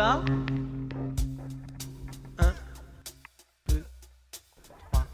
[0.00, 0.22] va
[2.38, 2.54] 1,
[3.68, 3.84] 2,
[4.92, 5.06] 3,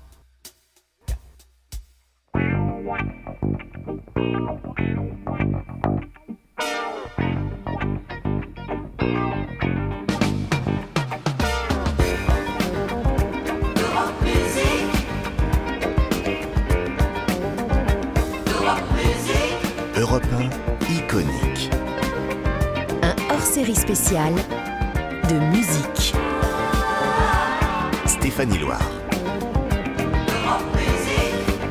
[19.97, 20.51] Europe 1,
[20.93, 21.71] iconique.
[23.03, 24.33] Un hors-série spécial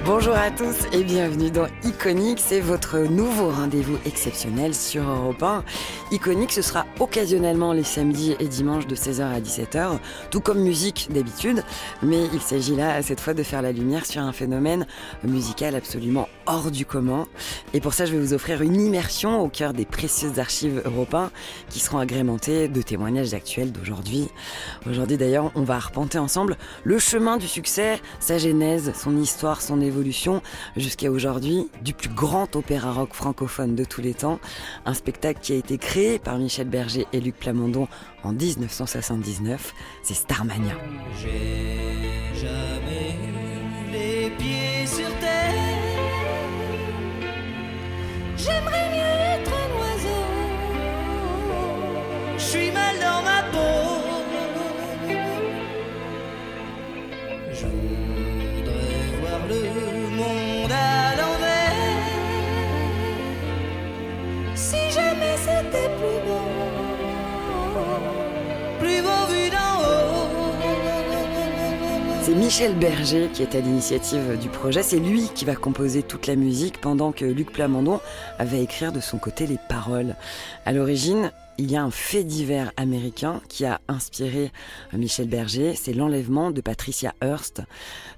[0.03, 5.63] Bonjour à tous et bienvenue dans Iconique, c'est votre nouveau rendez-vous exceptionnel sur Europe 1.
[6.11, 9.97] Iconique, ce sera occasionnellement les samedis et dimanches de 16h à 17h,
[10.29, 11.63] tout comme musique d'habitude,
[12.03, 14.85] mais il s'agit là cette fois de faire la lumière sur un phénomène
[15.23, 17.25] musical absolument hors du commun.
[17.73, 21.29] Et pour ça, je vais vous offrir une immersion au cœur des précieuses archives européennes
[21.69, 24.29] qui seront agrémentées de témoignages actuels d'aujourd'hui.
[24.87, 29.81] Aujourd'hui d'ailleurs, on va arpenter ensemble le chemin du succès, sa genèse, son histoire, son
[29.81, 30.43] évolution,
[30.77, 34.39] jusqu'à aujourd'hui, du plus grand opéra rock francophone de tous les temps.
[34.85, 37.87] Un spectacle qui a été créé par Michel Berger et Luc Plamondon
[38.23, 39.73] en 1979.
[40.03, 40.73] C'est Starmania.
[41.21, 45.53] J'ai jamais eu les pieds sur terre.
[48.35, 49.04] J'aimerais mieux
[72.45, 74.83] Michel Berger qui est à l'initiative du projet.
[74.83, 77.99] C'est lui qui va composer toute la musique pendant que Luc Plamondon
[78.37, 80.13] va écrire de son côté les paroles.
[80.63, 84.51] À l'origine, il y a un fait divers américain qui a inspiré
[84.93, 87.61] Michel Berger, c'est l'enlèvement de Patricia Hearst.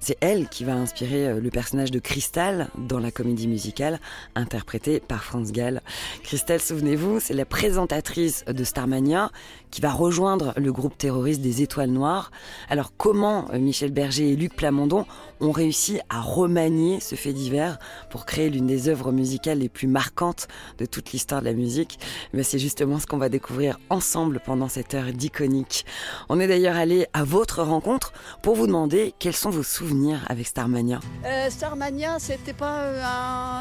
[0.00, 4.00] C'est elle qui va inspirer euh, le personnage de Crystal dans la comédie musicale
[4.34, 5.82] interprétée par Franz Gall.
[6.22, 9.30] Crystal, souvenez-vous, c'est la présentatrice de Starmania
[9.70, 12.30] qui va rejoindre le groupe terroriste des Étoiles Noires.
[12.68, 15.06] Alors comment euh, Michel Berger et Luc Plamondon
[15.40, 17.78] ont réussi à remanier ce fait divers
[18.10, 20.48] pour créer l'une des œuvres musicales les plus marquantes
[20.78, 21.98] de toute l'histoire de la musique?
[22.32, 25.84] Mais C'est justement ce qu'on va découvrir ensemble pendant cette heure d'iconique.
[26.28, 28.12] On est d'ailleurs allé à votre rencontre
[28.42, 31.00] pour vous demander quels sont vos souvenirs avec Starmania.
[31.24, 33.02] Euh, Starmania, c'était pas euh,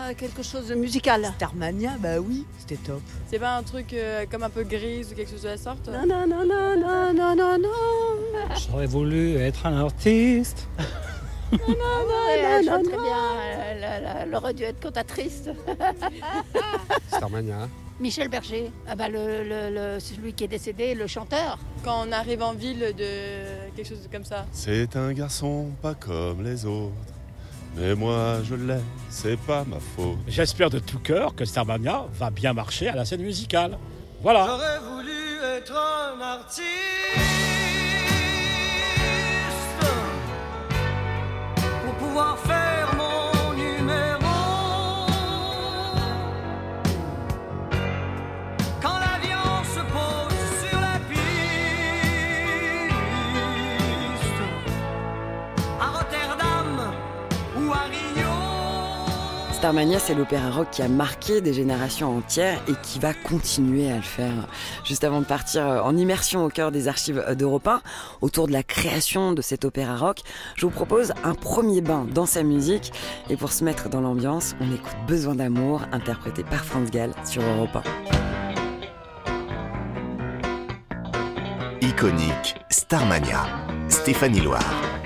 [0.09, 1.31] un- quelque chose de musical?
[1.35, 3.01] Starmania, bah oui, c'était top.
[3.29, 5.87] C'est pas un truc euh, comme un peu grise ou quelque chose de la sorte
[5.87, 8.55] Non, non, non, non, non, non, non, non.
[8.69, 10.67] J'aurais voulu être un artiste.
[11.49, 11.59] Ouais,
[12.43, 12.89] elle non, chante non.
[12.91, 13.23] très bien.
[13.69, 15.43] Elle, elle- elle aurait dû être cantatrice.
[17.07, 17.69] Starmania.
[17.99, 21.57] Michel Berger, ah bah le, le- le- celui qui est décédé, le chanteur.
[21.83, 24.45] Quand on arrive en ville de quelque chose comme ça.
[24.51, 26.93] C'est un garçon pas comme les autres.
[27.75, 30.17] Mais moi je l'ai, c'est pas ma faute.
[30.27, 33.77] J'espère de tout cœur que Starmania va bien marcher à la scène musicale.
[34.21, 34.45] Voilà.
[34.47, 35.11] J'aurais voulu
[35.57, 36.65] être un artiste
[59.57, 63.95] Starmania, c'est l'opéra rock qui a marqué des générations entières et qui va continuer à
[63.95, 64.47] le faire.
[64.83, 67.81] Juste avant de partir en immersion au cœur des archives d'Europe 1,
[68.21, 70.19] autour de la création de cet opéra rock,
[70.53, 72.93] je vous propose un premier bain dans sa musique.
[73.31, 77.41] Et pour se mettre dans l'ambiance, on écoute Besoin d'amour, interprété par Franz Gall sur
[77.41, 77.77] Europe
[81.81, 81.87] 1.
[81.87, 83.47] Iconique, Starmania.
[83.89, 84.96] Stéphanie Loire.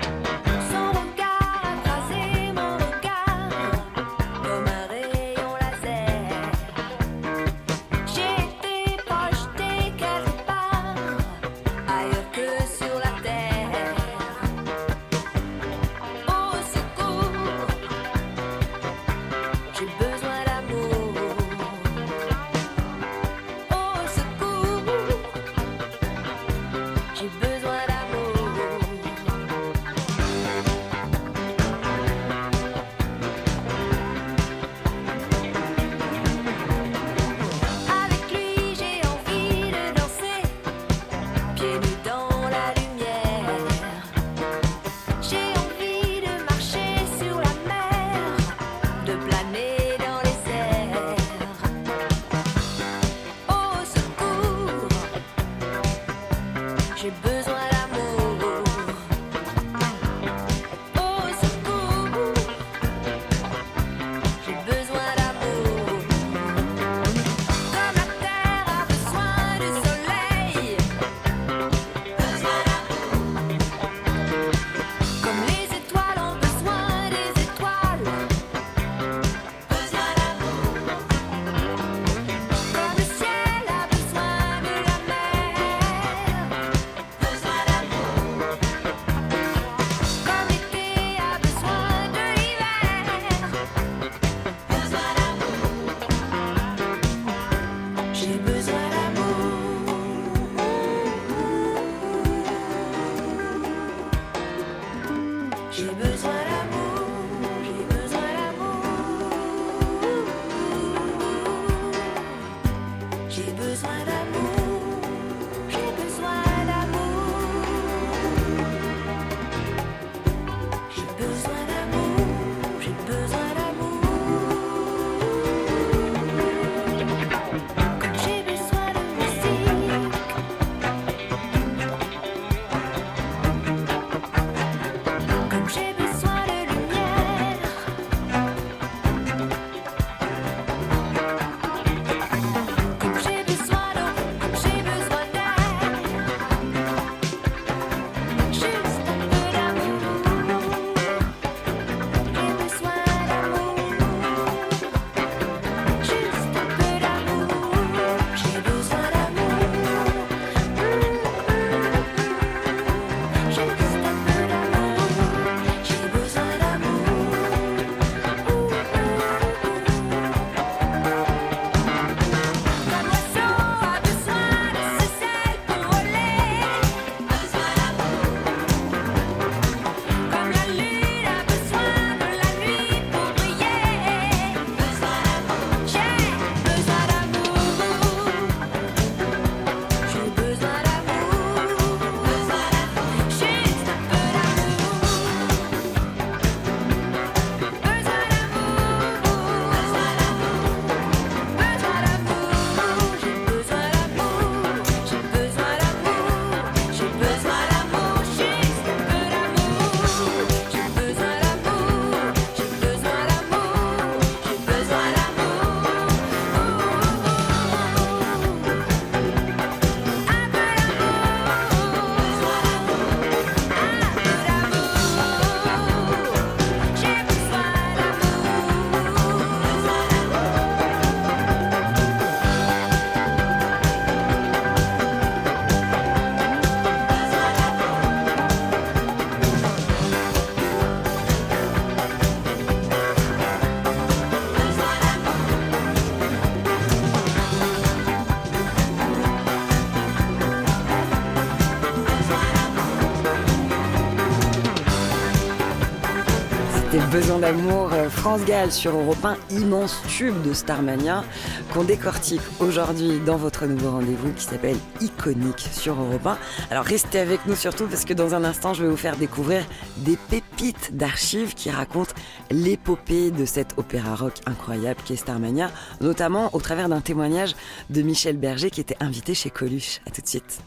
[256.92, 261.24] C'était Besoin d'amour, euh, France Gall sur Europe 1, immense tube de Starmania
[261.72, 266.36] qu'on décortique aujourd'hui dans votre nouveau rendez-vous qui s'appelle Iconique sur Europe 1.
[266.70, 269.64] Alors restez avec nous surtout parce que dans un instant je vais vous faire découvrir
[269.98, 272.12] des pépites d'archives qui racontent
[272.50, 275.70] l'épopée de cet opéra rock incroyable qui est Starmania,
[276.02, 277.54] notamment au travers d'un témoignage
[277.88, 280.02] de Michel Berger qui était invité chez Coluche.
[280.06, 280.60] A tout de suite.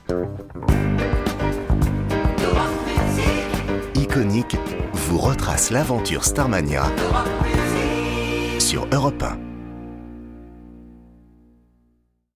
[4.15, 4.55] Iconique
[4.93, 6.85] vous retrace l'aventure Starmania
[8.59, 9.21] sur Europe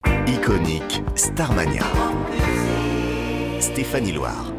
[0.06, 0.28] 1.
[0.28, 1.86] Iconique Starmania.
[3.62, 4.59] Stéphanie Loire.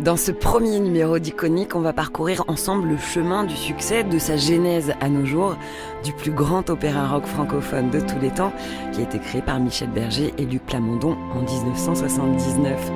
[0.00, 4.36] Dans ce premier numéro d'Iconique, on va parcourir ensemble le chemin du succès, de sa
[4.36, 5.56] genèse à nos jours,
[6.02, 8.52] du plus grand opéra rock francophone de tous les temps,
[8.92, 12.90] qui a été créé par Michel Berger et Luc Plamondon en 1979.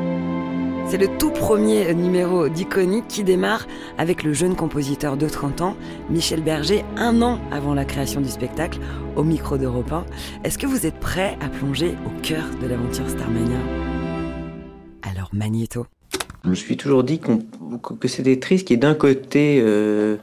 [0.88, 3.66] C'est le tout premier numéro d'Iconique qui démarre
[3.98, 5.76] avec le jeune compositeur de 30 ans,
[6.10, 8.80] Michel Berger, un an avant la création du spectacle,
[9.16, 10.04] au micro d'Europe 1.
[10.44, 13.58] Est-ce que vous êtes prêts à plonger au cœur de l'aventure Starmania?
[15.02, 15.86] Alors, Magnéto.
[16.46, 20.14] Je me suis toujours dit que c'était triste qu'il y ait d'un côté euh,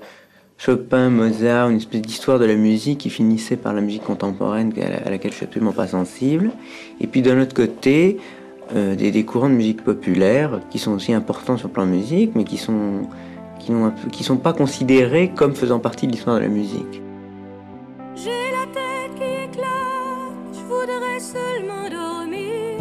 [0.57, 4.71] Chopin, Mozart, une espèce d'histoire de la musique qui finissait par la musique contemporaine
[5.05, 6.51] à, laquelle je suis absolument pas sensible,
[7.01, 8.19] et puis d'un autre côté
[8.73, 12.31] euh, des, des courants de musique populaire qui sont aussi importants sur le plan musique,
[12.35, 13.01] mais qui sont
[13.59, 17.02] qui peu- qui sont pas considérés comme faisant partie de l'histoire de la musique.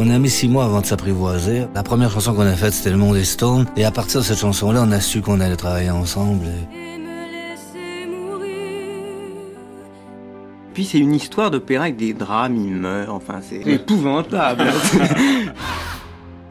[0.05, 1.67] On a mis six mois avant de s'apprivoiser.
[1.77, 3.67] La première chanson qu'on a faite, c'était Le Monde est Stone.
[3.77, 6.47] Et à partir de cette chanson-là, on a su qu'on allait travailler ensemble.
[6.47, 6.83] et-
[10.75, 14.65] Puis c'est une histoire d'opéra avec des drames, il meurt, enfin c'est épouvantable.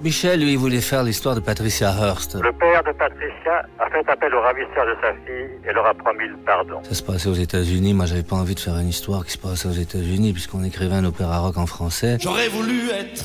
[0.04, 2.36] Michel, lui, il voulait faire l'histoire de Patricia Hearst.
[2.42, 5.94] Le père de Patricia a fait appel au ravisseur de sa fille et leur a
[5.94, 6.82] promis le pardon.
[6.84, 7.94] Ça se passait aux États-Unis.
[7.94, 10.96] Moi, j'avais pas envie de faire une histoire qui se passait aux États-Unis, puisqu'on écrivait
[10.96, 12.18] un opéra rock en français.
[12.20, 13.24] J'aurais voulu être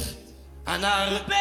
[0.67, 1.35] un arpé.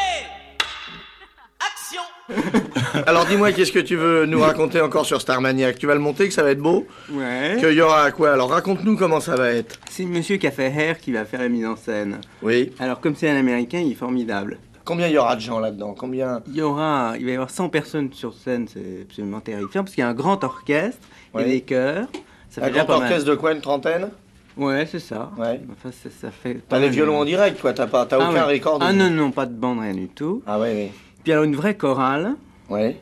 [1.59, 2.61] Action
[3.05, 5.99] Alors dis-moi, qu'est-ce que tu veux nous raconter encore sur Starmania Que Tu vas le
[5.99, 6.87] monter, que ça va être beau?
[7.11, 7.57] Ouais.
[7.59, 8.31] Qu'il y aura quoi?
[8.31, 9.79] Alors raconte-nous comment ça va être.
[9.89, 12.21] C'est monsieur qui a fait Hair qui va faire la mise en scène.
[12.41, 12.71] Oui.
[12.79, 14.59] Alors comme c'est un américain, il est formidable.
[14.85, 15.95] Combien il y aura de gens là-dedans?
[15.97, 16.41] Combien?
[16.47, 19.95] Il y aura, il va y avoir 100 personnes sur scène, c'est absolument terrifiant parce
[19.95, 20.99] qu'il y a un grand orchestre,
[21.33, 21.51] il y a Ouais.
[21.51, 22.07] des chœurs,
[22.49, 24.09] Ça Un fait grand orchestre de quoi, une trentaine?
[24.55, 25.31] Ouais, c'est ça.
[25.37, 25.59] Ouais.
[25.71, 26.61] Enfin, ça, ça fait.
[26.69, 27.73] T'as les violons en direct, quoi.
[27.73, 28.53] T'as pas, t'as Ah aucun ouais.
[28.53, 28.77] record.
[28.81, 30.41] Ah non, non, pas de bande, rien du tout.
[30.47, 30.91] Ah ouais, oui.
[31.23, 32.35] Puis alors une vraie chorale.
[32.69, 32.95] Ouais.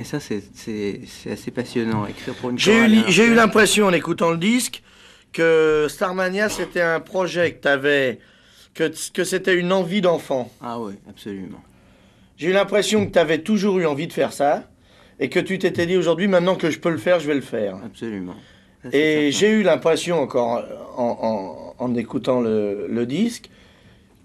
[0.00, 0.42] Et ça, c'est-
[1.30, 4.38] assez passionnant, écrire pour une J'ai eu, et un j'ai eu l'impression en écoutant le
[4.38, 4.82] disque
[5.32, 8.18] que Starmania c'était un projet que t'avais,
[8.76, 10.50] que, que c'était une envie d'enfant.
[10.62, 11.62] Ah oui, absolument.
[12.36, 14.64] J'ai eu l'impression que t'avais toujours eu envie de faire ça
[15.18, 17.40] et que tu t'étais dit aujourd'hui maintenant que je peux le faire, je vais le
[17.40, 17.76] faire.
[17.84, 18.34] Absolument.
[18.82, 20.62] Ça, Et j'ai eu l'impression encore
[20.96, 23.48] en, en- en écoutant le, le disque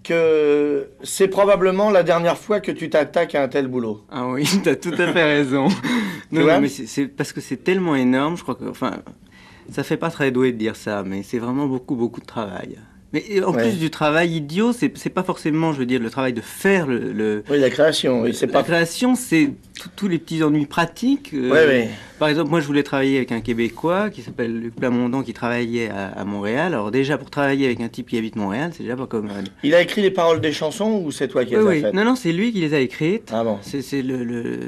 [0.03, 4.03] que c'est probablement la dernière fois que tu t'attaques à un tel boulot.
[4.12, 5.67] Ah oui, t'as tout à fait raison.
[6.31, 8.65] non, mais c'est c'est parce que c'est tellement énorme, je crois que.
[8.65, 8.98] Enfin,
[9.72, 12.77] ça fait pas très doué de dire ça, mais c'est vraiment beaucoup, beaucoup de travail.
[13.13, 13.63] Mais en Ouais.
[13.63, 16.87] plus du travail idiot, c'est c'est pas forcément, je veux dire, le travail de faire
[16.87, 17.11] le.
[17.11, 18.63] le- Oui, la création, oui, c'est la pas.
[18.63, 19.49] création, c'est
[19.97, 21.31] tous les petits ennuis pratiques.
[21.33, 21.89] euh, Ouais, ouais.
[22.19, 25.89] Par exemple, moi, je voulais travailler avec un Québécois qui s'appelle Luc Plamondon, qui travaillait
[25.89, 26.73] à, à Montréal.
[26.73, 29.49] Alors déjà, pour travailler avec un type qui habite Montréal, c'est déjà pas commode.
[29.63, 31.81] Il a écrit les paroles des chansons ou c'est toi qui les Oui, as oui.
[31.81, 33.31] faites Non, non, c'est lui qui les a écrites.
[33.33, 34.59] Ah bon C'est c'est le- le-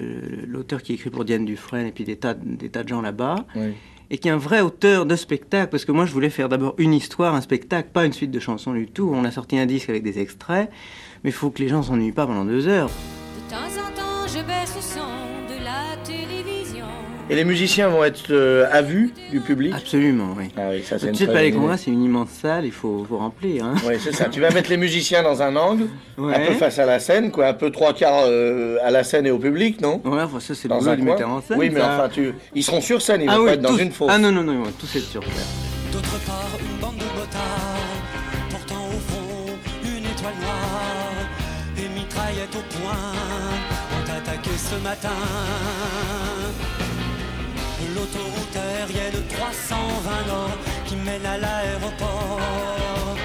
[0.47, 3.45] l'auteur qui écrit pour Diane Dufresne et puis des tas, des tas de gens là-bas.
[3.55, 3.73] Oui.
[4.13, 6.75] Et qui est un vrai auteur de spectacle, parce que moi je voulais faire d'abord
[6.77, 9.11] une histoire, un spectacle, pas une suite de chansons du tout.
[9.11, 10.69] On a sorti un disque avec des extraits,
[11.23, 12.91] mais il faut que les gens s'ennuient pas pendant deux heures.
[17.29, 20.49] Et les musiciens vont être euh, à vue du public Absolument, oui.
[20.57, 22.71] Ah oui, ça c'est Tu une sais, le Palais Congrès, c'est une immense salle, il
[22.71, 23.63] faut, faut remplir.
[23.63, 23.75] Hein.
[23.87, 24.25] Oui, c'est ça.
[24.25, 25.85] Tu vas mettre les musiciens dans un angle,
[26.17, 26.35] Ouais.
[26.35, 29.25] un peu face à la scène, quoi, un peu trois quarts euh, à la scène
[29.25, 30.01] et au public, non?
[30.03, 31.57] Ouais, enfin, ça c'est le Dans boulot un du metteur en scène.
[31.57, 31.93] Oui, mais ça.
[31.95, 32.33] enfin, tu...
[32.53, 34.09] ils seront sur scène, ils ah vont oui, pas être dans tous- une fosse.
[34.11, 35.47] Ah non, non, non, ils vont tous être sur place.
[35.93, 37.79] D'autre part, une bande de motards,
[38.51, 39.53] portant au fond
[39.85, 41.13] une étoile noire
[41.77, 45.09] et mitraillette au poing, ont attaqué ce matin.
[48.03, 53.15] L'autoroute aérienne 320 Nord qui mène à l'aéroport.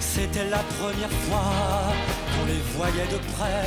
[0.00, 1.92] C'était la première fois
[2.32, 3.64] qu'on les voyait de près.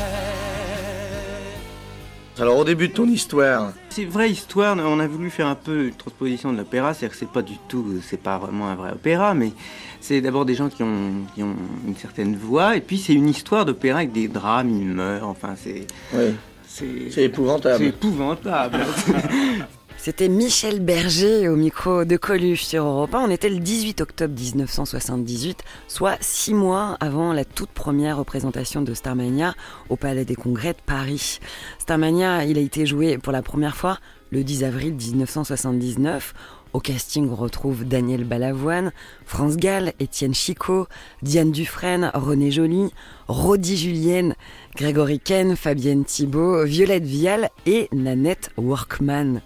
[2.41, 5.53] Alors, au début de ton histoire, C'est une vraie histoire, on a voulu faire un
[5.53, 8.75] peu une transposition de l'opéra, c'est-à-dire que c'est pas du tout, c'est pas vraiment un
[8.75, 9.51] vrai opéra, mais
[10.00, 11.55] c'est d'abord des gens qui ont, qui ont
[11.88, 15.53] une certaine voix, et puis c'est une histoire d'opéra avec des drames, ils meurent, enfin
[15.55, 15.86] c'est...
[16.15, 16.33] oui,
[16.67, 17.77] C'est c'est épouvantable.
[17.77, 18.79] c'est épouvantable.
[20.03, 23.20] C'était Michel Berger au micro de Coluche sur Europe 1.
[23.20, 28.96] On était le 18 octobre 1978, soit six mois avant la toute première représentation de
[28.96, 29.53] Starmania
[29.89, 31.38] au Palais des Congrès de Paris.
[31.77, 34.00] Starmania, il a été joué pour la première fois
[34.31, 36.34] le 10 avril 1979.
[36.74, 38.93] Au casting, on retrouve Daniel Balavoine,
[39.27, 40.88] France Gall, Étienne Chicot,
[41.22, 42.89] Diane Dufresne, René Joly,
[43.27, 44.34] Rodi Julienne,
[44.75, 49.41] Grégory Ken, Fabienne Thibault, Violette Vial et Nanette Workman.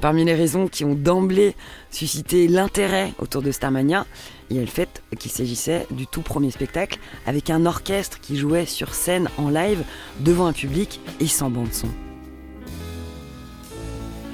[0.00, 1.54] Parmi les raisons qui ont d'emblée
[1.90, 4.06] suscité l'intérêt autour de Starmania,
[4.50, 8.36] il y a le fait qu'il s'agissait du tout premier spectacle avec un orchestre qui
[8.36, 9.82] jouait sur scène en live
[10.20, 11.88] devant un public et sans bande son.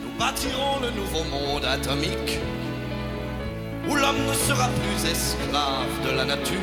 [0.02, 2.38] Nous bâtirons le nouveau monde atomique
[3.88, 6.58] où l'homme ne sera plus esclave de la nature.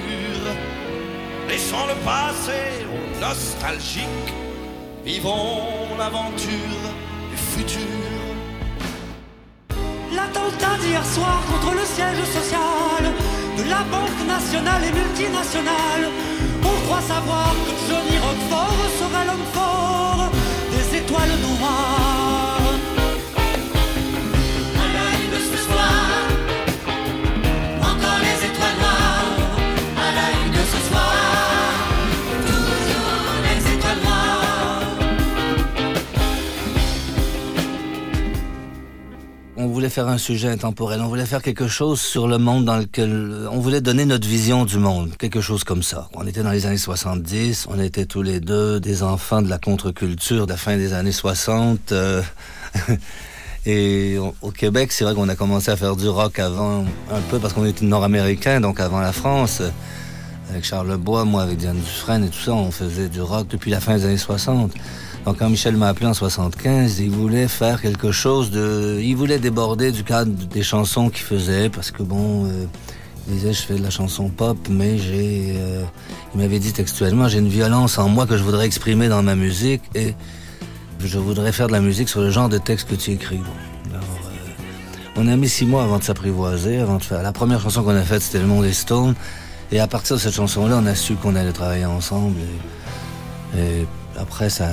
[1.47, 4.33] Le passé aux nostalgiques,
[5.05, 6.49] vivons l'aventure
[7.31, 8.24] du futur.
[10.15, 13.03] L'attentat d'hier soir contre le siège social
[13.57, 16.05] de la Banque nationale et multinationale.
[16.63, 20.29] On croit savoir que Johnny Roquefort sera l'homme fort
[20.71, 21.94] des étoiles noires.
[39.65, 42.77] On voulait faire un sujet intemporel, on voulait faire quelque chose sur le monde dans
[42.77, 46.07] lequel on voulait donner notre vision du monde, quelque chose comme ça.
[46.13, 49.57] On était dans les années 70, on était tous les deux des enfants de la
[49.57, 51.93] contre-culture de la fin des années 60.
[51.93, 52.21] euh,
[53.65, 57.39] et au Québec, c'est vrai qu'on a commencé à faire du rock avant, un peu
[57.39, 59.63] parce qu'on était nord-américain, donc avant la France.
[60.51, 63.71] Avec Charles Lebois, moi avec Diane Dufresne et tout ça, on faisait du rock depuis
[63.71, 64.71] la fin des années 60.
[65.25, 68.99] Donc quand Michel m'a appelé en 75, il voulait faire quelque chose de...
[69.01, 72.65] Il voulait déborder du cadre des chansons qu'il faisait, parce que bon, euh,
[73.27, 75.55] il disait je fais de la chanson pop, mais j'ai...
[75.57, 75.83] euh,
[76.35, 79.33] il m'avait dit textuellement, j'ai une violence en moi que je voudrais exprimer dans ma
[79.33, 80.13] musique, et
[80.99, 83.39] je voudrais faire de la musique sur le genre de texte que tu écris.
[83.93, 83.97] Euh,
[85.15, 87.23] on a mis six mois avant de s'apprivoiser, avant de faire...
[87.23, 89.15] La première chanson qu'on a faite, c'était Le Monde des Stones,
[89.71, 92.35] et à partir de cette chanson-là, on a su qu'on allait travailler ensemble,
[93.57, 93.87] et, et
[94.19, 94.67] après, ça...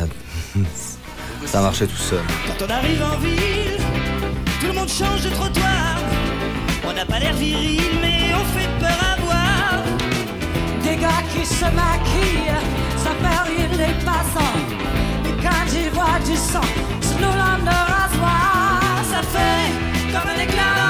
[1.47, 2.21] ça marchait tout seul.
[2.47, 3.78] Quand on arrive en ville,
[4.61, 5.97] tout le monde change de trottoir.
[6.85, 9.85] On n'a pas l'air viril, mais on fait peur à voir.
[10.82, 12.61] Des gars qui se maquillent,
[12.97, 14.59] ça fait rire les passants.
[15.26, 16.68] Et quand ils voient du sang,
[17.00, 18.80] sur nos de rasoir,
[19.11, 20.81] ça fait comme un éclat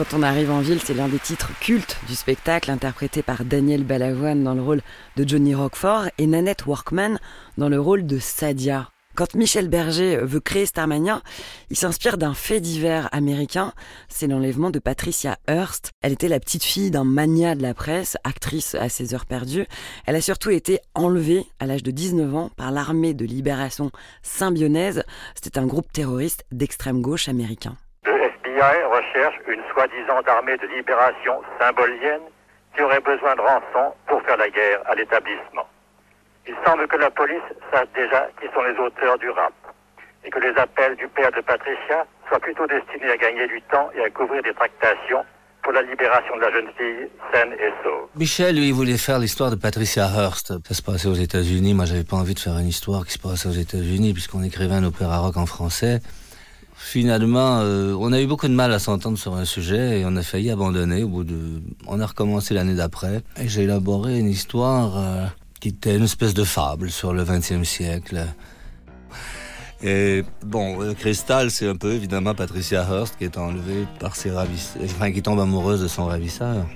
[0.00, 3.84] Quand on arrive en ville, c'est l'un des titres cultes du spectacle, interprété par Daniel
[3.84, 4.80] Balavoine dans le rôle
[5.16, 7.18] de Johnny Roquefort et Nanette Workman
[7.58, 8.88] dans le rôle de Sadia.
[9.14, 11.20] Quand Michel Berger veut créer Starmania,
[11.68, 13.74] il s'inspire d'un fait divers américain,
[14.08, 15.90] c'est l'enlèvement de Patricia Hearst.
[16.00, 19.66] Elle était la petite fille d'un mania de la presse, actrice à ses heures perdues.
[20.06, 23.90] Elle a surtout été enlevée à l'âge de 19 ans par l'armée de libération
[24.22, 25.02] symbionnaise.
[25.34, 27.76] C'était un groupe terroriste d'extrême gauche américain.
[28.60, 32.20] FBI recherche une soi-disant armée de libération symbolienne
[32.76, 35.66] qui aurait besoin de rançon pour faire la guerre à l'établissement.
[36.46, 39.54] Il semble que la police sache déjà qui sont les auteurs du rap
[40.26, 43.88] et que les appels du père de Patricia soient plutôt destinés à gagner du temps
[43.96, 45.24] et à couvrir des tractations
[45.62, 48.08] pour la libération de la jeune fille saine et sauve.
[48.14, 50.52] Michel, lui, voulait faire l'histoire de Patricia Hearst.
[50.68, 51.72] Ça se passait aux États-Unis.
[51.72, 54.74] Moi, j'avais pas envie de faire une histoire qui se passait aux États-Unis, puisqu'on écrivait
[54.74, 56.00] un opéra rock en français.
[56.82, 60.16] Finalement, euh, on a eu beaucoup de mal à s'entendre sur un sujet et on
[60.16, 61.04] a failli abandonner.
[61.04, 65.26] Au bout de, on a recommencé l'année d'après et j'ai élaboré une histoire euh,
[65.60, 68.26] qui était une espèce de fable sur le XXe siècle.
[69.82, 74.30] Et bon, le cristal, c'est un peu évidemment Patricia Hearst qui est enlevée par ses
[74.30, 76.66] ravisseurs, enfin qui tombe amoureuse de son ravisseur.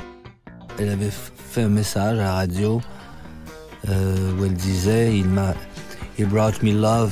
[0.78, 1.10] Elle avait
[1.50, 2.80] fait un message à la radio
[3.88, 5.54] euh, où elle disait il m'a,
[6.18, 7.10] he brought me love,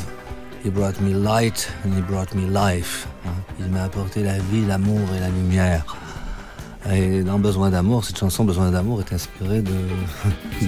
[0.63, 3.07] he brought me light and he brought me life.
[3.59, 5.85] Il m'a apporté la vie, l'amour et la lumière.
[6.91, 9.73] Et dans Besoin d'amour, cette chanson Besoin d'amour est inspirée de,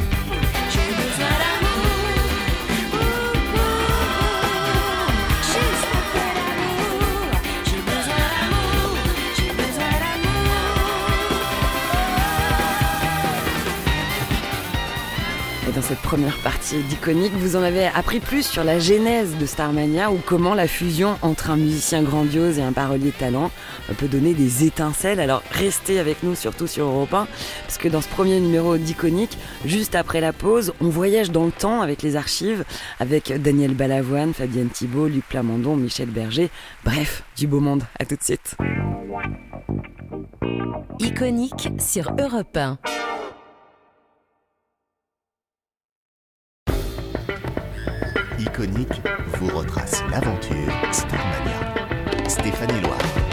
[15.70, 19.46] Et dans cette première partie d'Iconique, vous en avez appris plus sur la genèse de
[19.46, 23.52] Starmania ou comment la fusion entre un musicien grandiose et un parolier talent
[23.96, 25.20] peut donner des étincelles.
[25.20, 27.28] Alors restez avec nous surtout sur Europe 1
[27.62, 31.52] parce que dans ce premier numéro d'Iconique, juste après la pause, on voyage dans le
[31.52, 32.64] temps avec les archives,
[32.98, 36.50] avec Daniel Balavoine, Fabienne Thibault, Luc Plamondon, Michel Berger.
[36.84, 37.84] Bref, du beau monde.
[38.00, 38.56] À tout de suite.
[40.98, 42.78] Iconique sur Europe 1.
[48.40, 49.02] Iconique
[49.34, 51.74] vous retrace l'aventure Starmania.
[52.26, 53.29] Stéphanie Loire.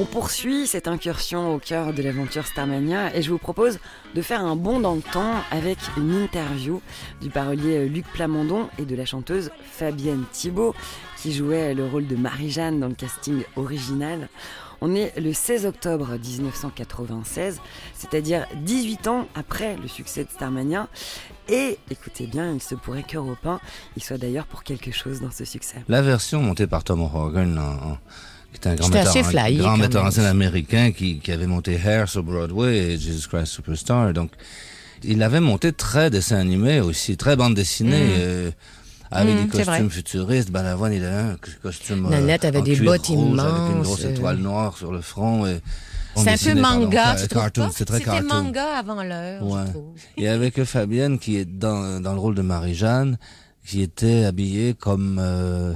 [0.00, 3.78] On poursuit cette incursion au cœur de l'aventure Starmania et je vous propose
[4.14, 6.80] de faire un bond dans le temps avec une interview
[7.20, 10.74] du parolier Luc Plamondon et de la chanteuse Fabienne Thibault
[11.18, 14.30] qui jouait le rôle de Marie-Jeanne dans le casting original.
[14.80, 17.60] On est le 16 octobre 1996,
[17.92, 20.88] c'est-à-dire 18 ans après le succès de Starmania.
[21.50, 23.60] Et écoutez bien, il se pourrait qu'Europe 1
[23.98, 25.84] y soit d'ailleurs pour quelque chose dans ce succès.
[25.88, 27.02] La version montée par Tom
[28.52, 31.46] qui était un grand C'était metteur, assez grand metteur en scène américain qui, qui avait
[31.46, 34.12] monté Hair sur Broadway et Jesus Christ Superstar.
[34.12, 34.30] Donc,
[35.02, 38.04] il avait monté très dessin animé aussi, très bande dessinée.
[38.04, 38.18] Mm.
[38.18, 38.50] euh,
[39.12, 42.76] avec Mm, des costumes futuristes, Balavoine, il avait un costume euh, Nanette avait en des
[42.76, 44.10] bottes rouge avec une grosse euh.
[44.10, 45.46] étoile noire sur le front.
[45.46, 45.60] et-
[46.16, 47.70] C'est un peu manga, cartoon, pas?
[47.74, 48.28] C'est très C'était cartoon.
[48.28, 49.64] manga avant l'heure, Ouais.
[50.16, 53.18] Et avec euh, Fabienne qui est dans, dans le rôle de Marie-Jeanne,
[53.66, 55.74] qui était habillée comme, euh,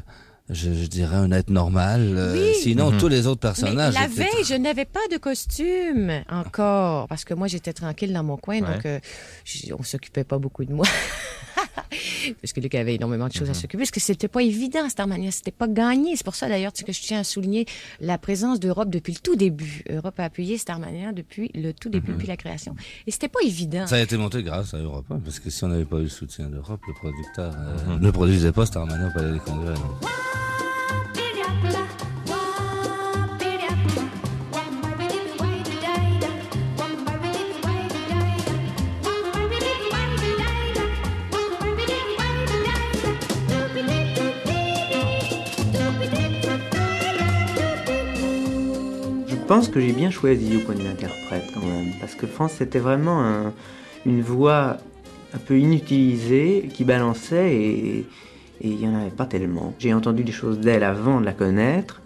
[0.51, 2.01] je, je dirais, un être normal.
[2.17, 2.55] euh, Oui.
[2.61, 2.99] Sinon, Mhm.
[2.99, 3.95] tous les autres Mais personnages.
[3.95, 8.25] la étaient veille, je n'avais pas de costume encore, parce que moi, j'étais tranquille dans
[8.25, 8.99] mon coin, donc euh,
[9.79, 10.87] on s'occupait pas beaucoup de moi.
[12.43, 15.31] parce que Luc avait énormément de choses à s'occuper, parce que c'était pas évident, Starmania,
[15.31, 16.17] c'était pas gagné.
[16.17, 17.67] C'est pour ça, d'ailleurs, que je tiens à souligner
[18.01, 19.83] la présence d'Europe depuis le tout début.
[19.91, 22.75] Europe a appuyé Starmania depuis le tout début, depuis la création.
[23.07, 23.87] Et c'était pas évident.
[23.87, 26.03] Ça a été monté grâce à Europe 1, parce que si on n'avait pas eu
[26.05, 29.75] le soutien d'Europe, le producteur euh, ne produisait pas Starmania au Palais des Congrès.
[29.75, 30.09] non.
[49.47, 52.79] Pense que j'ai bien choisi au point de l'interprète quand même, parce que France c'était
[52.79, 53.53] vraiment un-
[54.07, 54.79] une voix
[55.35, 58.07] un peu inutilisée qui balançait et
[58.61, 59.75] il n'y en avait pas tellement.
[59.79, 62.01] J'ai entendu des choses d'elle avant de la connaître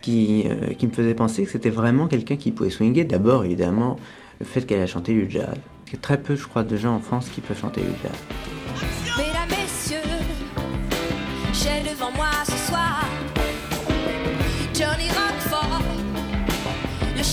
[0.00, 3.04] qui, euh, qui me faisaient penser que c'était vraiment quelqu'un qui pouvait swinguer.
[3.04, 3.98] D'abord évidemment
[4.38, 5.54] le fait qu'elle a chanté du jazz.
[5.88, 7.88] Il y a très peu je crois de gens en France qui peuvent chanter du
[8.02, 8.12] jazz.
[11.52, 13.04] J'ai devant moi ce soir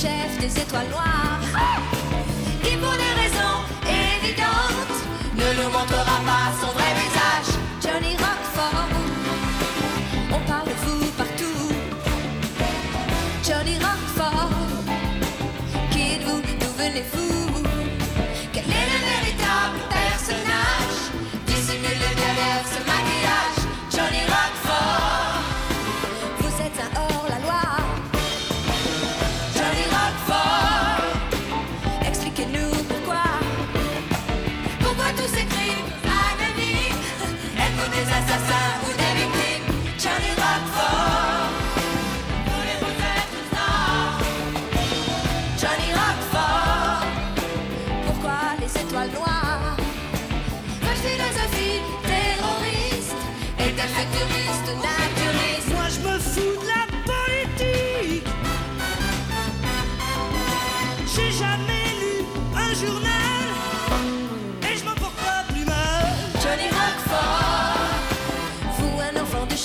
[0.02, 1.40] chef des étoiles noires,
[2.64, 4.98] qui pour des raisons évidentes
[5.36, 6.93] ne nous montrera pas son vrai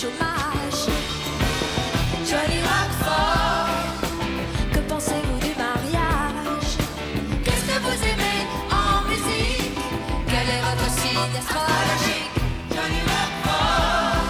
[0.01, 0.87] chômage
[2.25, 3.69] Johnny Rockford,
[4.73, 6.71] que pensez-vous du mariage?
[7.43, 8.39] Qu'est-ce que vous aimez
[8.71, 9.73] en musique?
[10.29, 12.31] Quel est votre signe astrologique?
[12.71, 14.23] Johnny Rockford,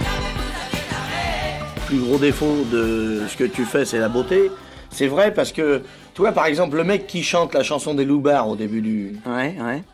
[0.00, 4.50] qu'avez-vous déclaré Le plus gros défaut de ce que tu fais, c'est la beauté.
[4.90, 5.82] C'est vrai parce que,
[6.14, 9.16] toi, par exemple, le mec qui chante la chanson des loupards au début du.
[9.26, 9.84] Ouais, ouais.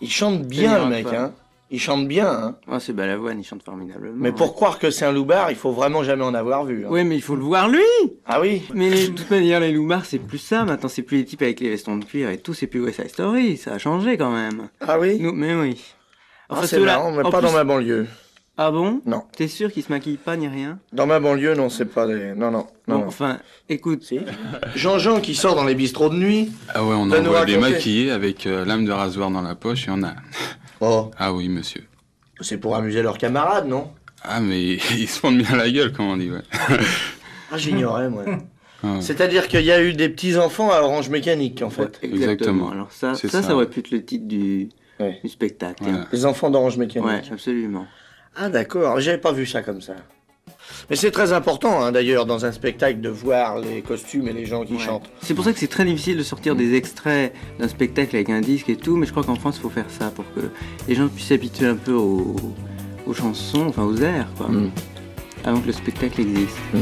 [0.00, 1.30] Il chante bien, le mec, hein.
[1.74, 2.56] Il chante bien, hein.
[2.70, 4.14] Ah, c'est Balavoine, il chante formidablement.
[4.18, 6.84] Mais pour croire que c'est un loupard, il faut vraiment jamais en avoir vu.
[6.84, 6.88] hein.
[6.90, 7.80] Oui, mais il faut le voir lui
[8.26, 10.64] Ah oui Mais les- de toute manière, les loupards, c'est plus ça.
[10.64, 13.00] Maintenant, c'est plus les types avec les vestons de cuir et tout, c'est plus West
[13.00, 13.56] Side Story.
[13.56, 14.68] Ça a changé quand même.
[14.80, 15.82] Ah oui Nous- Mais oui.
[16.50, 18.06] Ah, c'est ceux-là- marrant, mais en pas plus- dans ma banlieue.
[18.58, 19.00] Ah bon?
[19.06, 19.22] Non.
[19.34, 20.78] T'es sûr qu'ils se maquillent pas ni rien?
[20.92, 22.34] Dans ma banlieue, non, c'est pas des...
[22.34, 22.98] Non, non, non.
[22.98, 23.38] Bon, enfin,
[23.70, 24.04] écoute.
[24.74, 26.52] Jean-Jean qui sort dans les bistrots de nuit.
[26.74, 29.90] Ah ouais, on envoie des maquillés avec euh, lame de rasoir dans la poche et
[29.90, 30.12] on a.
[30.84, 31.10] Oh.
[31.16, 31.84] Ah oui, monsieur.
[32.40, 33.92] C'est pour amuser leurs camarades, non?
[34.24, 34.60] Ah, mais
[34.98, 36.42] ils se font bien la gueule, comme on dit, ouais.
[37.52, 38.24] Ah, j'ignorais, moi.
[38.82, 38.96] Ah.
[39.00, 42.00] C'est-à-dire qu'il y a eu des petits-enfants à Orange Mécanique, en fait.
[42.02, 42.70] Exactement.
[42.70, 43.54] Alors ça, C'est ça, ça, ça.
[43.54, 45.84] aurait pu être le titre du, du spectacle.
[45.84, 46.06] Voilà.
[46.12, 47.06] Les enfants d'Orange Mécanique.
[47.06, 47.86] Ouais, absolument.
[48.34, 49.94] Ah d'accord, j'avais pas vu ça comme ça.
[50.90, 54.46] Mais c'est très important hein, d'ailleurs dans un spectacle de voir les costumes et les
[54.46, 54.78] gens qui Ouais.
[54.80, 55.10] chantent.
[55.22, 58.40] C'est pour ça que c'est très difficile de sortir des extraits d'un spectacle avec un
[58.40, 60.40] disque et tout, mais je crois qu'en France, il faut faire ça pour que
[60.88, 62.36] les gens puissent s'habituer un peu aux,
[63.06, 64.48] aux chansons, enfin aux airs, quoi.
[65.44, 66.56] Avant que le spectacle existe.
[66.70, 66.80] pour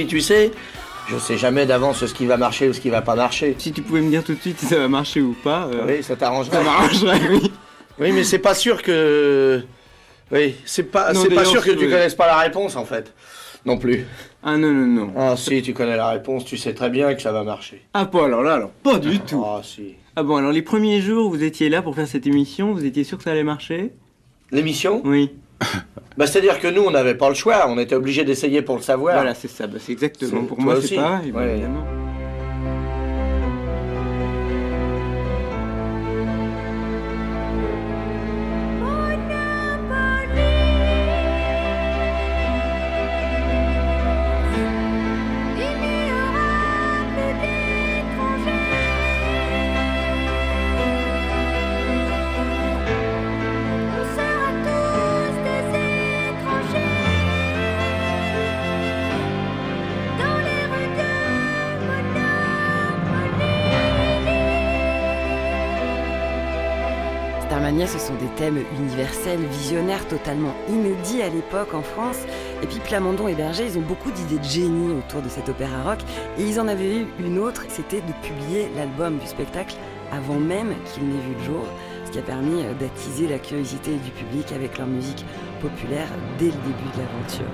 [0.00, 0.50] puis tu sais,
[1.08, 3.54] je sais jamais d'avance ce qui va marcher ou ce qui va pas marcher.
[3.58, 5.68] Si tu pouvais me dire tout de suite si ça va marcher ou pas.
[5.72, 6.56] euh, Oui, ça t'arrangerait.
[6.56, 7.52] Ça m'arrangerait, oui.
[7.98, 9.62] Oui, mais c'est pas sûr que.
[10.32, 13.12] Oui, c'est pas, Non, c'est pas sûr que tu connaisses pas la réponse en fait.
[13.66, 14.06] Non plus.
[14.42, 15.12] Ah non, non, non.
[15.18, 17.82] Ah si, tu connais la réponse, tu sais très bien que ça va marcher.
[17.92, 19.44] Ah, pas alors là, alors pas du tout.
[19.44, 19.96] Ah si.
[20.16, 22.84] Ah bon, alors les premiers jours où vous étiez là pour faire cette émission, vous
[22.86, 23.92] étiez sûr que ça allait marcher?
[24.50, 25.02] L'émission?
[25.04, 25.30] Oui.
[26.16, 28.82] Bah c'est-à-dire que nous, on n'avait pas le choix, on était obligé d'essayer pour le
[28.82, 29.14] savoir.
[29.14, 29.66] Voilà, c'est ça.
[29.66, 30.42] Bah, c'est exactement.
[30.44, 30.88] Pour moi, aussi.
[30.88, 31.52] c'est pareil, bah, Ouais.
[31.52, 31.84] évidemment.
[69.00, 72.18] Thèmes universels, visionnaires, totalement inédits à l'époque en France.
[72.62, 75.82] Et puis Plamondon et Berger, ils ont beaucoup d'idées de génie autour de cet opéra
[75.82, 75.98] rock.
[76.38, 79.76] Et ils en avaient eu une autre, c'était de publier l'album du spectacle
[80.12, 81.64] avant même qu'il n'ait vu le jour.
[82.10, 85.24] qui a permis euh, d'attiser la curiosité du public avec leur musique
[85.60, 86.08] populaire
[86.40, 87.52] dès le début de l'aventure.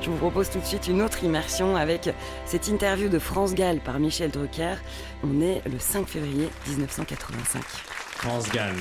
[0.00, 2.08] Je vous propose tout de suite une autre immersion avec
[2.46, 4.76] cette interview de France Gall par Michel Drucker.
[5.22, 7.62] On est le 5 février 1985.
[7.62, 8.76] France Gall.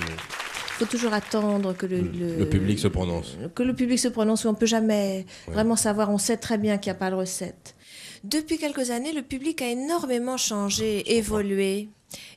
[0.82, 2.00] Il faut toujours attendre que le,
[2.40, 3.38] Le public se prononce.
[3.54, 4.46] que le public se prononce.
[4.46, 5.54] On peut jamais Ouais.
[5.54, 6.10] vraiment savoir.
[6.10, 7.76] On sait très bien qu'il n'y a pas de recette.
[8.24, 11.90] Depuis quelques années, le public a énormément changé, évolué.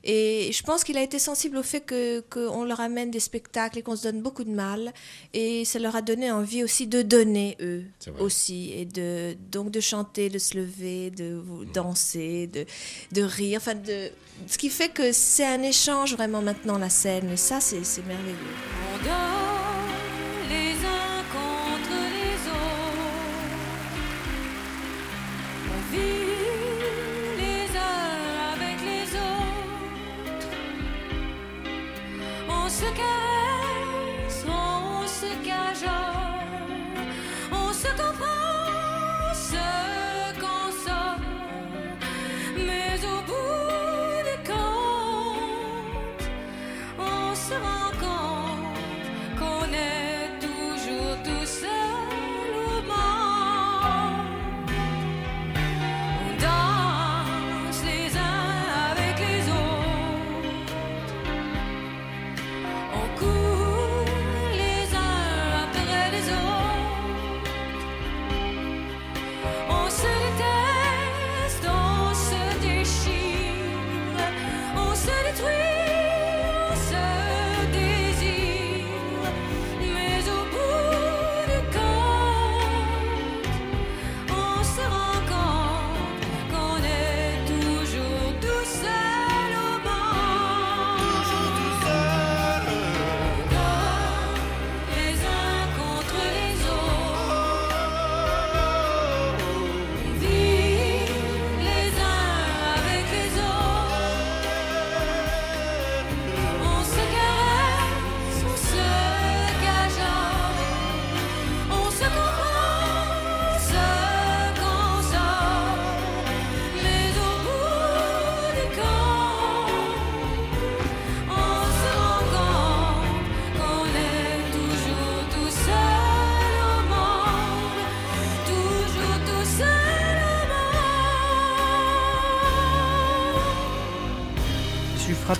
[0.05, 3.79] Et je pense qu'il a été sensible au fait que qu'on leur amène des spectacles
[3.79, 4.92] et qu'on se donne beaucoup de mal.
[5.33, 7.85] Et ça leur a donné envie aussi de donner, eux
[8.21, 8.71] aussi.
[8.77, 12.66] Et de, donc de chanter, de se lever, de vous- danser, de,
[13.12, 13.61] de rire.
[13.62, 14.11] Enfin, de,
[14.47, 17.31] ce qui fait que c'est un échange vraiment maintenant, la scène.
[17.31, 18.37] Et ça, c'est c'est merveilleux.
[32.85, 33.32] On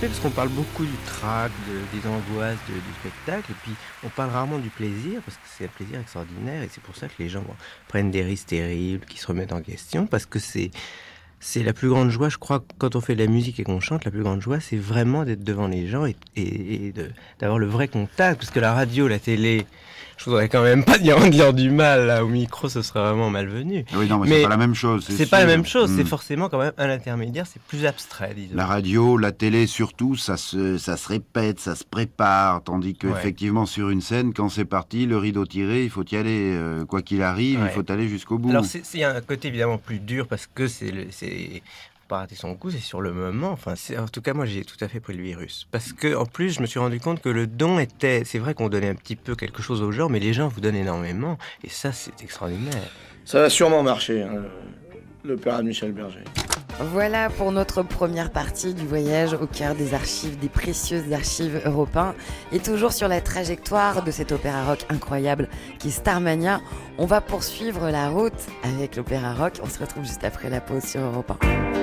[0.09, 3.73] Parce qu'on parle beaucoup du trac, de- des angoisses du spectacle, et puis
[4.05, 7.07] on parle rarement du plaisir, parce que c'est un plaisir extraordinaire, et c'est pour ça
[7.07, 7.45] que les gens
[7.89, 10.71] prennent des risques terribles, qui se remettent en question, parce que c'est
[11.45, 13.81] c'est la plus grande joie, je crois, quand on fait de la musique et qu'on
[13.81, 16.95] chante, la plus grande joie, c'est vraiment d'être devant les gens et, et- et
[17.41, 19.67] d'avoir le vrai contact, parce que la radio, la télé,
[20.25, 23.29] je voudrais quand même pas dire, dire du mal là, au micro, ce serait vraiment
[23.31, 23.85] malvenu.
[23.97, 26.07] Oui, non, mais c'est pas la même chose, c'est pas la même chose, c'est Mm.
[26.07, 28.55] forcément quand même un intermédiaire, c'est plus abstrait, disons.
[28.55, 33.07] La radio, la télé surtout, ça se, ça se répète, ça se prépare, tandis que
[33.09, 33.19] Ouais.
[33.19, 36.85] effectivement sur une scène, quand c'est parti, le rideau tiré, il faut y aller, euh,
[36.85, 38.51] quoi qu'il arrive, il faut aller jusqu'au bout.
[38.51, 40.93] Alors c'est c'est un côté évidemment plus dur parce que c'est
[42.13, 43.53] pas rater son coup, c'est sur le moment.
[43.53, 46.27] Enfin, en tout cas moi j'ai tout à fait pris le virus parce que en
[46.27, 48.95] plus je me suis rendu compte que le don était, c'est vrai qu'on donnait un
[48.95, 52.23] petit peu quelque chose aux gens, mais les gens vous donnent énormément et ça c'est
[52.23, 52.91] extraordinaire.
[53.25, 54.43] Ça va sûrement marcher, hein,
[55.25, 56.25] l'opéra de Michel Berger.
[56.81, 62.15] Voilà pour notre première partie du voyage au cœur des archives, des précieuses archives européens.
[62.51, 65.49] Et toujours sur la trajectoire de cet opéra rock incroyable
[65.79, 66.61] qui est Starmania,
[66.99, 68.33] on va poursuivre la route
[68.65, 69.61] avec l'opéra rock.
[69.63, 71.82] On se retrouve juste après la pause sur Europe 1.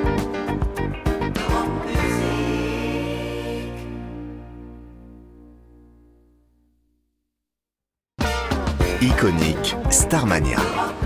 [9.01, 10.57] Iconique, Starmania,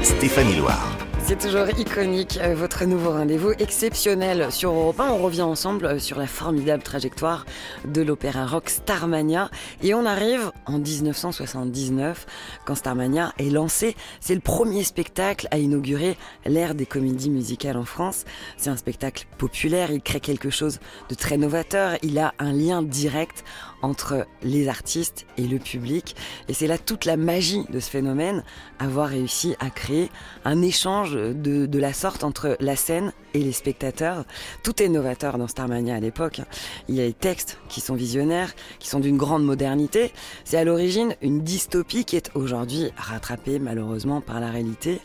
[0.01, 0.97] Stéphanie Loire.
[1.25, 5.11] C'est toujours iconique, euh, votre nouveau rendez-vous exceptionnel sur Europe 1.
[5.11, 7.45] On revient ensemble euh, sur la formidable trajectoire
[7.85, 9.51] de l'opéra rock Starmania.
[9.83, 12.25] Et on arrive en 1979,
[12.65, 13.95] quand Starmania est lancé.
[14.19, 18.25] C'est le premier spectacle à inaugurer l'ère des comédies musicales en France.
[18.57, 20.79] C'est un spectacle populaire, il crée quelque chose
[21.09, 21.95] de très novateur.
[22.01, 23.45] Il a un lien direct
[23.83, 26.15] entre les artistes et le public.
[26.47, 28.43] Et c'est là toute la magie de ce phénomène,
[28.79, 30.09] avoir réussi à créer
[30.45, 34.25] un échange de, la sorte entre la scène et les spectateurs.
[34.63, 36.41] Tout est novateur dans Starmania à l'époque.
[36.87, 40.13] Il y a les textes qui sont visionnaires, qui sont d'une grande modernité.
[40.45, 45.01] C'est à l'origine une dystopie qui est aujourd'hui rattrapée malheureusement par la réalité.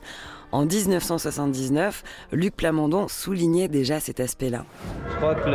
[0.50, 4.64] En 1979, Luc Plamondon soulignait déjà cet aspect-là.
[5.10, 5.48] Je crois que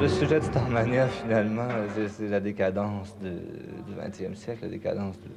[0.00, 1.68] le, sujet de Starmania, finalement,
[2.08, 5.28] c'est- la décadence de- du 20e siècle, la décadence du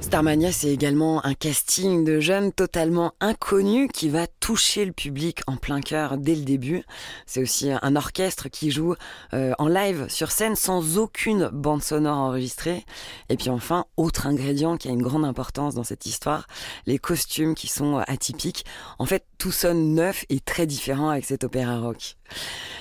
[0.00, 5.56] Starmania, c'est également un casting de jeunes totalement inconnus qui va toucher le public en
[5.56, 6.82] plein cœur dès le début.
[7.26, 8.94] C'est aussi un orchestre qui joue
[9.34, 12.84] euh, en live sur scène sans aucune bande sonore enregistrée.
[13.28, 16.46] Et puis enfin, autre ingrédient qui a une grande importance dans cette histoire,
[16.86, 18.64] les costumes qui sont atypiques.
[18.98, 22.16] En fait, tout sonne neuf et très différent avec cet opéra rock.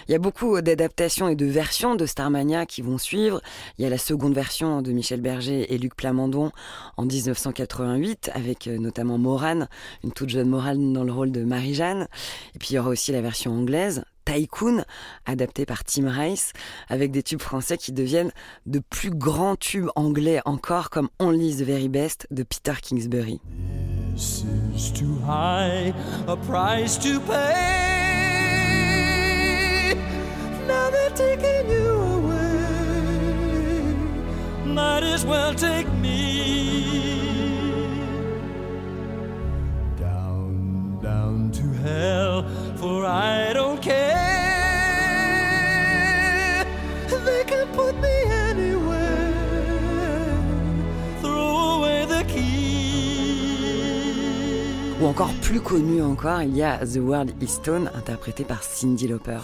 [0.08, 3.42] Il y a beaucoup d'adaptations et de versions de Starmania qui vont suivre.
[3.78, 6.52] Il y a la seconde version de Michel Berger et Luc Plamondon
[6.98, 9.68] en 1988 avec euh, notamment Morane,
[10.04, 12.08] une toute jeune Morane dans le rôle de Marie-Jeanne.
[12.56, 14.04] Et puis il y aura aussi la version anglaise.
[14.26, 14.84] Tycoon,
[15.26, 16.54] adaptée par Tim Rice,
[16.90, 18.32] avec des tubes français qui deviennent
[18.66, 23.40] de plus grands tubes anglais encore, comme Only the Very Best de Peter Kingsbury.
[24.14, 24.44] This
[24.76, 25.94] is too high
[26.28, 27.91] a price to pay.
[31.16, 32.42] Taking you away.
[34.66, 37.22] Might as well take me
[40.00, 42.46] down, down to hell,
[42.76, 44.20] for I don't care.
[47.26, 49.34] They can put me anywhere.
[51.22, 52.62] Throw away the key.
[55.02, 59.08] Ou encore plus connu encore, il y a The World Is Stone, interprété par Cyndi
[59.08, 59.42] Lauper.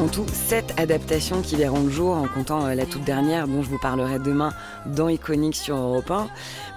[0.00, 3.62] En tout sept adaptations qui verront le jour en comptant euh, la toute dernière dont
[3.62, 4.50] je vous parlerai demain
[4.86, 6.28] dans Iconic sur Europe 1.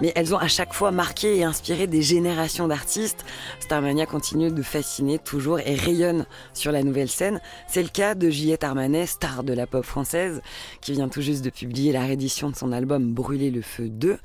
[0.02, 3.24] Mais elles ont à chaque fois marqué et inspiré des générations d'artistes.
[3.60, 7.40] Starmania continue de fasciner toujours et rayonne sur la nouvelle scène.
[7.66, 10.42] C'est le cas de Juliette Armanet, star de la pop française,
[10.82, 14.18] qui vient tout juste de publier la réédition de son album Brûler le feu 2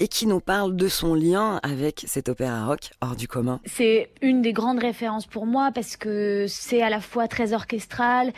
[0.00, 3.60] et qui nous parle de son lien avec cet opéra rock hors du commun.
[3.66, 8.32] C'est une des grandes références pour moi parce que c'est à la fois très orchestral,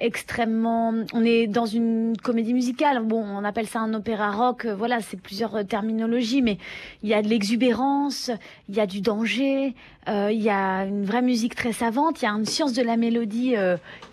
[0.00, 0.92] extrêmement.
[1.12, 3.02] On est dans une comédie musicale.
[3.02, 4.64] Bon, on appelle ça un opéra rock.
[4.64, 6.58] euh, Voilà, c'est plusieurs euh, terminologies, mais
[7.02, 8.30] il y a de l'exubérance,
[8.68, 9.74] il y a du danger,
[10.08, 12.82] euh, il y a une vraie musique très savante, il y a une science de
[12.82, 13.54] la mélodie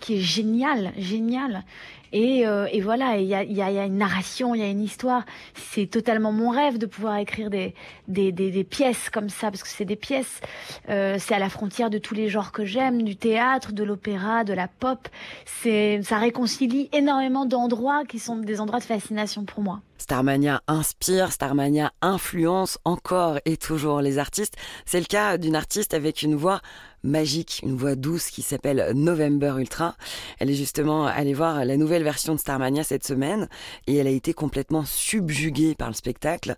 [0.00, 1.64] qui est géniale, géniale.
[2.12, 5.24] Et, euh, et voilà, il y a, une narration, il y a une histoire.
[5.54, 9.96] C'est totalement mon rêve de pouvoir écrire des pièces comme ça, parce que c'est des
[9.96, 10.40] pièces.
[10.88, 14.44] Euh, c'est à la frontière de tous les genres que j'aime, du théâtre, de l'opéra,
[14.44, 15.08] de la pop.
[15.46, 19.80] C'est, ça réconcilie énormément d'endroits qui sont des endroits de fascination pour moi.
[19.98, 24.56] Starmania inspire, Starmania influence encore et toujours les artistes.
[24.84, 26.60] C'est le cas d'une artiste avec une voix
[27.02, 29.96] magique, une voix douce qui s'appelle November Ultra.
[30.38, 33.48] Elle est justement allée voir la nouvelle version de Starmania cette semaine
[33.86, 36.56] et elle a été complètement subjuguée par le spectacle.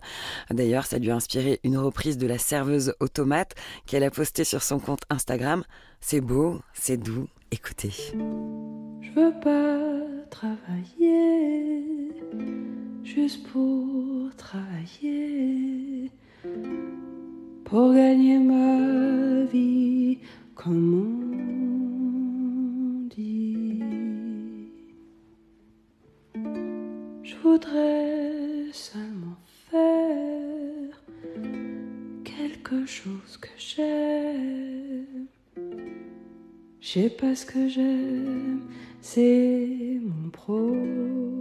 [0.49, 4.63] D'ailleurs, ça lui a inspiré une reprise de la serveuse automate qu'elle a postée sur
[4.63, 5.63] son compte Instagram.
[6.01, 7.93] C'est beau, c'est doux, écoutez.
[9.01, 9.75] Je veux pas
[10.29, 11.75] travailler
[13.05, 16.11] juste pour travailler,
[17.63, 20.19] pour gagner ma vie,
[20.65, 20.93] comme
[23.03, 23.83] on dit.
[27.23, 29.37] Je voudrais seulement
[29.69, 31.03] faire
[32.23, 35.27] quelque chose que j'aime.
[36.81, 38.61] Je sais pas ce que j'aime,
[39.01, 41.35] c'est mon problème.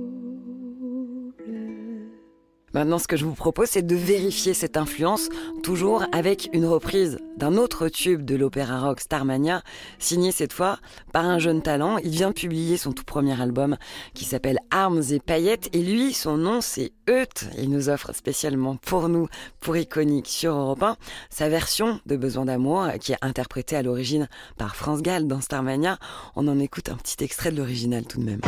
[2.74, 5.28] Maintenant, ce que je vous propose, c'est de vérifier cette influence,
[5.62, 9.62] toujours avec une reprise d'un autre tube de l'opéra rock Starmania,
[10.00, 10.78] signé cette fois
[11.12, 11.98] par un jeune talent.
[11.98, 13.76] Il vient publier son tout premier album
[14.12, 17.46] qui s'appelle Armes et Paillettes, et lui, son nom, c'est Eut.
[17.58, 19.28] Il nous offre spécialement pour nous,
[19.60, 20.96] pour Iconique sur Europe 1,
[21.30, 25.98] sa version de Besoin d'amour, qui est interprétée à l'origine par France Gall dans Starmania.
[26.34, 28.40] On en écoute un petit extrait de l'original tout de même.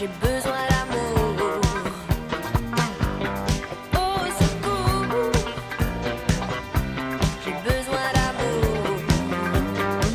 [0.00, 1.60] J'ai besoin d'amour.
[4.38, 5.32] Secours,
[7.44, 8.96] j'ai besoin d'amour.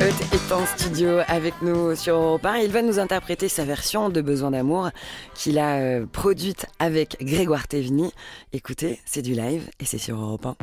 [0.00, 2.56] Eut est en studio avec nous sur Europe 1.
[2.56, 4.90] Il va nous interpréter sa version de Besoin d'amour
[5.36, 8.12] qu'il a euh, produite avec Grégoire Théveny.
[8.52, 10.56] Écoutez, c'est du live et c'est sur Europe 1.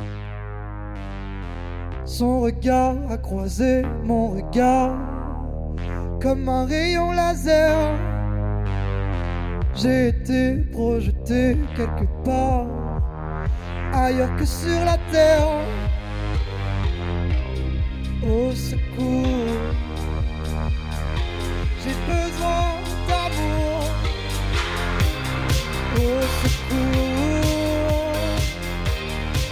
[2.04, 4.94] Son regard a croisé mon regard.
[6.20, 8.13] comme un rayon laser.
[9.76, 12.66] J'ai été projeté quelque part
[13.92, 15.48] ailleurs que sur la terre.
[18.22, 19.26] Au secours,
[21.82, 22.64] j'ai besoin
[23.08, 23.84] d'amour.
[25.96, 28.14] Au secours,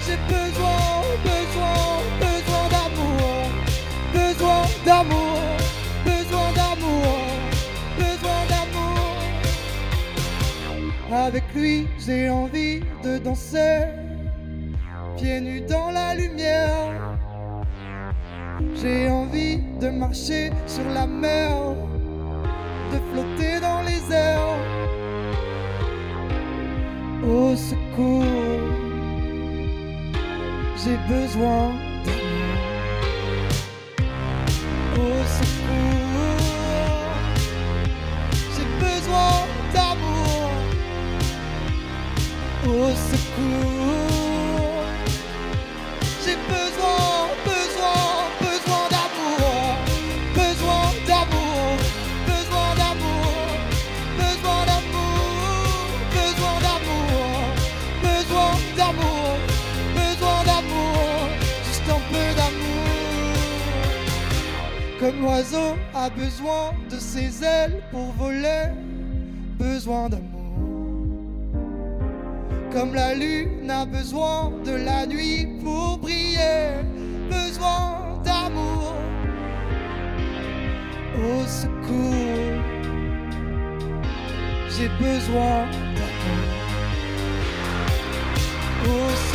[0.06, 0.82] j'ai besoin,
[1.30, 1.84] besoin,
[2.20, 3.42] besoin d'amour.
[4.14, 5.31] Besoin d'amour,
[11.22, 13.84] Avec lui, j'ai envie de danser,
[15.16, 17.16] pieds nus dans la lumière.
[18.74, 21.76] J'ai envie de marcher sur la mer,
[22.92, 24.58] de flotter dans les airs.
[27.24, 28.24] Au secours,
[30.82, 31.70] j'ai besoin
[32.04, 32.58] d'amour.
[34.96, 36.01] Au secours,
[42.64, 44.84] Au secours,
[46.24, 49.76] j'ai besoin, besoin, besoin d'amour.
[50.32, 51.76] Besoin d'amour,
[52.24, 53.34] besoin d'amour,
[54.16, 55.24] besoin d'amour,
[56.14, 57.34] besoin d'amour,
[58.00, 59.26] besoin d'amour,
[59.96, 61.28] besoin d'amour,
[61.66, 62.86] juste un peu d'amour.
[65.00, 68.70] Comme l'oiseau a besoin de ses ailes pour voler,
[69.58, 70.31] besoin d'amour.
[72.72, 76.80] Comme la lune a besoin de la nuit pour briller,
[77.28, 78.94] besoin d'amour.
[81.18, 82.62] Au secours,
[84.70, 85.66] j'ai besoin
[85.96, 86.48] d'amour.
[88.86, 89.31] Au secours,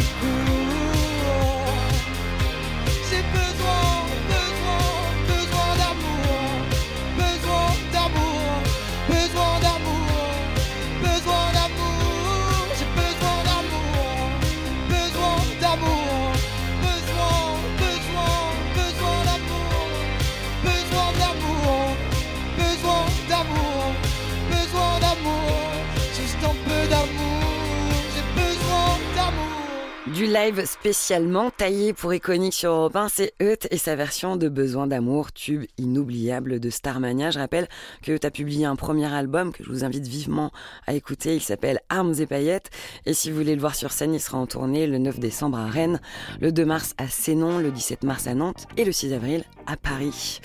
[30.17, 30.57] Du live
[30.87, 35.33] spécialement taillé pour Iconique sur Europe 1, c'est Eut et sa version de Besoin d'amour,
[35.33, 37.29] tube inoubliable de Starmania.
[37.29, 37.67] Je rappelle
[38.01, 40.49] que Eut a publié un premier album que je vous invite vivement
[40.85, 41.35] à écouter.
[41.35, 42.69] Il s'appelle Armes et paillettes.
[43.05, 45.57] Et si vous voulez le voir sur scène, il sera en tournée le 9 décembre
[45.57, 45.99] à Rennes,
[46.39, 49.75] le 2 mars à Sénon, le 17 mars à Nantes et le 6 avril à
[49.75, 50.39] Paris.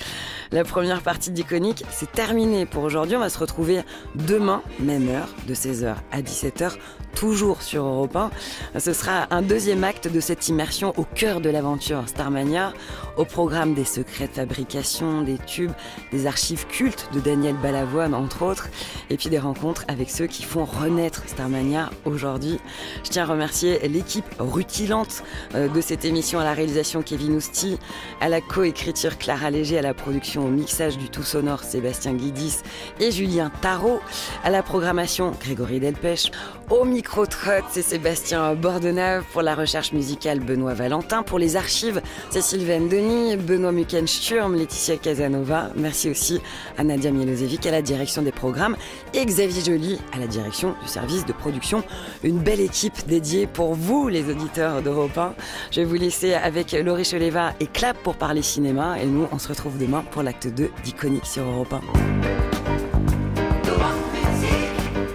[0.51, 3.15] La première partie d'Iconique, c'est terminé pour aujourd'hui.
[3.15, 3.83] On va se retrouver
[4.17, 6.73] demain, même heure, de 16h à 17h,
[7.15, 8.31] toujours sur Europe 1.
[8.79, 12.73] Ce sera un deuxième acte de cette immersion au cœur de l'aventure Starmania,
[13.17, 15.73] au programme des secrets de fabrication, des tubes,
[16.11, 18.69] des archives cultes de Daniel Balavoine, entre autres,
[19.11, 22.59] et puis des rencontres avec ceux qui font renaître Starmania aujourd'hui.
[23.05, 25.23] Je tiens à remercier l'équipe rutilante
[25.55, 27.79] euh, de cette émission à la réalisation Kevin Ousti,
[28.21, 32.59] à la coécriture Clara Léger, à la production au mixage du tout sonore Sébastien Guidis
[33.01, 34.01] et Julien Tarot,
[34.45, 36.31] à la programmation Grégory Delpech,
[36.71, 42.01] au micro trotte c'est Sébastien Bordenave, pour la recherche musicale Benoît Valentin, pour les archives
[42.31, 46.41] c'est Sylvain Denis, Benoît Muckensturm, Laetitia Casanova, merci aussi
[46.77, 48.77] à Nadia Milosevic à la direction des programmes
[49.15, 51.83] et Xavier Joly à la direction du service de production.
[52.23, 55.35] Une belle équipe dédiée pour vous les auditeurs d'Europe 1.
[55.71, 59.39] Je vais vous laisser avec Laurie Choleva et Clap pour parler cinéma et nous on
[59.39, 61.75] se retrouve demain pour l'acte 2 d'Iconique sur Europe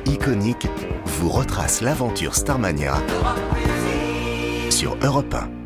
[0.05, 0.11] 1.
[0.11, 0.67] Iconique
[1.05, 2.95] vous retrace l'aventure Starmania
[4.77, 5.56] sur Europe 1.